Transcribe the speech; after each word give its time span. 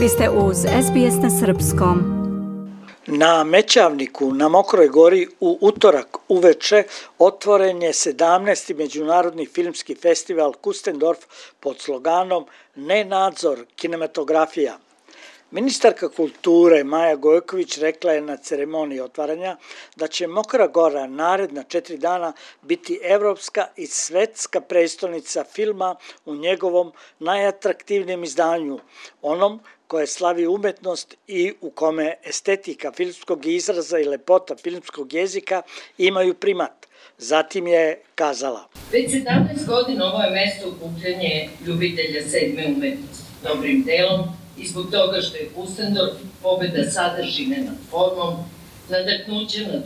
Vi 0.00 0.08
ste 0.08 0.30
uz 0.30 0.56
SBS 0.56 1.22
na 1.22 1.30
Srpskom. 1.30 1.98
Na 3.06 3.44
Mećavniku 3.44 4.34
na 4.34 4.48
Mokroj 4.48 4.88
gori 4.88 5.26
u 5.40 5.58
utorak 5.60 6.16
uveče 6.28 6.82
otvoren 7.18 7.82
je 7.82 7.92
17. 7.92 8.76
Međunarodni 8.76 9.46
filmski 9.46 9.94
festival 9.94 10.52
Kustendorf 10.52 11.18
pod 11.60 11.78
sloganom 11.78 12.46
Ne 12.76 13.04
nadzor, 13.04 13.58
kinematografija– 13.76 14.78
Ministarka 15.52 16.08
kulture 16.08 16.84
Maja 16.84 17.16
Gojković 17.16 17.78
rekla 17.78 18.12
je 18.12 18.20
na 18.20 18.36
ceremoniji 18.36 19.00
otvaranja 19.00 19.56
da 19.96 20.06
će 20.06 20.26
Mokra 20.26 20.66
Gora 20.66 21.06
naredna 21.06 21.62
četiri 21.62 21.96
dana 21.98 22.32
biti 22.62 23.00
evropska 23.02 23.66
i 23.76 23.86
svetska 23.86 24.60
prestolnica 24.60 25.44
filma 25.44 25.96
u 26.24 26.34
njegovom 26.34 26.92
najatraktivnijem 27.18 28.24
izdanju, 28.24 28.78
onom 29.22 29.60
koje 29.86 30.06
slavi 30.06 30.46
umetnost 30.46 31.16
i 31.26 31.52
u 31.60 31.70
kome 31.70 32.14
estetika 32.24 32.92
filmskog 32.92 33.46
izraza 33.46 33.98
i 33.98 34.04
lepota 34.04 34.56
filmskog 34.56 35.12
jezika 35.12 35.62
imaju 35.98 36.34
primat. 36.34 36.86
Zatim 37.18 37.66
je 37.66 38.02
kazala. 38.14 38.68
Već 38.92 39.10
17 39.10 39.66
godina 39.66 40.04
ovo 40.04 40.22
je 40.22 40.30
mesto 40.30 40.68
ukupljanje 40.68 41.48
ljubitelja 41.66 42.22
sedme 42.22 42.66
umetnosti. 42.66 43.24
Dobrim 43.42 43.82
delom 43.82 44.39
i 44.58 44.68
zbog 44.68 44.90
toga 44.90 45.20
što 45.20 45.36
je 45.36 45.50
Pustendorf 45.54 46.12
pobeda 46.42 46.90
sadržine 46.90 47.56
nad 47.56 47.76
formom, 47.90 48.34
nadaknuće 48.88 49.66
nad 49.66 49.82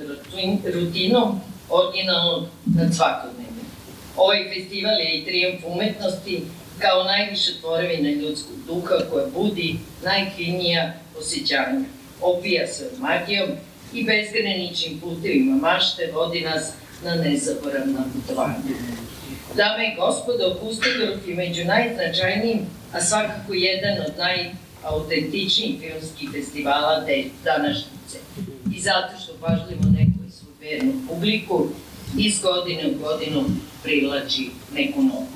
rutinom, 0.75 1.41
originalno 1.71 2.49
nad 2.65 2.95
svakodnevnim. 2.95 3.67
Ovaj 4.17 4.51
festival 4.55 5.01
je 5.01 5.19
i 5.19 5.25
trijumf 5.25 5.65
umetnosti 5.67 6.43
kao 6.79 7.05
najviše 7.05 7.53
tvorevina 7.61 8.11
ljudskog 8.11 8.57
duha 8.67 8.95
koja 9.11 9.27
budi 9.27 9.77
najklinija 10.05 10.95
osjećanja. 11.19 11.85
Opija 12.21 12.67
se 12.67 12.91
magijom 12.99 13.49
i 13.95 14.05
bezgraničnim 14.05 15.01
putevima 15.01 15.57
mašte 15.57 16.11
vodi 16.15 16.41
nas 16.41 16.73
na 17.05 17.15
nezaboravna 17.15 18.03
putovanja. 18.13 18.55
Dame 19.57 19.93
i 19.93 19.97
gospodo, 19.97 20.57
Pustendorf 20.61 21.29
je 21.29 21.35
među 21.35 21.65
najznačajnijim, 21.65 22.67
a 22.93 23.01
svakako 23.01 23.55
jedan 23.55 23.99
od 24.07 24.13
naj 24.19 24.51
autentičnijih 24.83 25.81
filmskih 25.81 26.31
festivala 26.33 27.05
te 27.07 27.25
današnjice. 27.45 28.19
I 28.77 28.81
zato 28.81 29.19
što 29.23 29.33
pažljivo 29.41 29.85
nekoj 29.85 30.31
svu 30.31 30.49
vernu 30.61 30.93
publiku 31.09 31.67
iz 32.19 32.41
godine 32.41 32.83
u 32.91 33.03
godinu 33.05 33.45
privlači 33.83 34.51
neku 34.75 35.03
novu. 35.03 35.27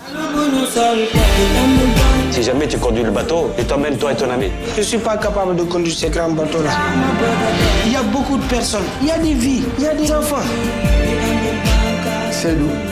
Si 2.33 2.43
jamais 2.43 2.69
tu 2.71 2.79
conduis 2.79 3.05
le 3.05 3.11
bateau 3.11 3.51
et 3.59 3.65
t'emmènes 3.69 3.99
toi 3.99 4.13
et 4.13 4.19
ton 4.19 4.31
ami. 4.31 4.51
Je 4.77 4.83
suis 4.83 4.99
pas 4.99 5.17
capable 5.17 5.57
de 5.57 5.65
conduire 5.65 5.97
ces 5.97 6.11
grands 6.11 6.35
bateaux-là. 6.41 6.73
Il 7.87 7.93
y 7.93 7.97
a 7.97 8.03
beaucoup 8.03 8.37
de 8.37 8.49
personnes, 8.49 8.89
il 9.03 9.09
y 9.09 9.11
a 9.11 9.19
des 9.19 9.35
vies, 9.35 9.63
il 9.79 9.85
y 9.85 9.89
a 9.89 9.95
des 9.95 10.11
enfants. 10.13 10.47
Nous. 12.55 12.89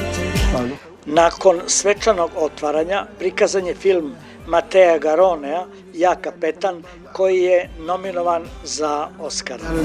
Nakon 1.07 1.61
svečanog 1.67 2.31
otvaranja 2.37 3.07
prikazan 3.19 3.67
je 3.67 3.75
film 3.75 4.15
Matea 4.47 4.99
Garonea, 4.99 5.65
Ja 5.95 6.15
kapetan, 6.15 6.83
koji 7.13 7.43
je 7.43 7.71
nominovan 7.79 8.49
za 8.65 9.09
kapitano! 9.45 9.85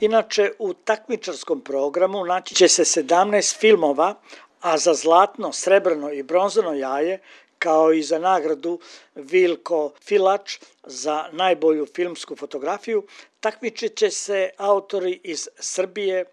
Inače, 0.00 0.50
u 0.58 0.72
takmičarskom 0.72 1.60
programu 1.60 2.24
naći 2.24 2.54
će 2.54 2.68
se 2.68 2.84
17 3.02 3.58
filmova, 3.58 4.14
a 4.60 4.78
za 4.78 4.94
zlatno, 4.94 5.52
srebrno 5.52 6.10
i 6.10 6.22
bronzano 6.22 6.72
jaje 6.72 7.20
kao 7.64 7.92
i 7.92 8.02
za 8.02 8.18
nagradu 8.18 8.78
Vilko 9.14 9.80
Filač 10.04 10.58
za 10.84 11.16
najbolju 11.32 11.86
filmsku 11.86 12.36
fotografiju, 12.36 13.02
takmičit 13.40 13.96
će 13.96 14.10
se 14.10 14.50
autori 14.56 15.20
iz 15.22 15.48
Srbije, 15.58 16.24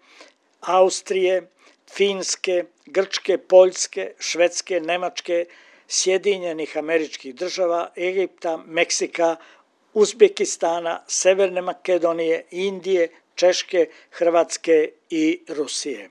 Austrije, 0.60 1.42
Finske, 1.92 2.64
Grčke, 2.86 3.38
Poljske, 3.38 4.12
Švedske, 4.18 4.80
Nemačke, 4.80 5.44
Sjedinjenih 5.88 6.76
američkih 6.78 7.34
država, 7.34 7.90
Egipta, 7.96 8.56
Meksika, 8.66 9.36
Uzbekistana, 9.94 11.02
Severne 11.06 11.62
Makedonije, 11.62 12.44
Indije, 12.50 13.08
Češke, 13.34 13.88
Hrvatske 14.10 14.90
i 15.10 15.40
Rusije. 15.48 16.10